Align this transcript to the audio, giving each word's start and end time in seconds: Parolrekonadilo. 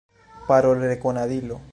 Parolrekonadilo. 0.47 1.59